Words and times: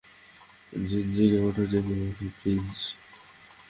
জিন, 0.73 1.05
জেগে 1.15 1.39
ওঠো, 1.47 1.63
জেগে 1.71 1.95
ওঠো, 2.07 2.25
প্লিজ। 2.37 2.65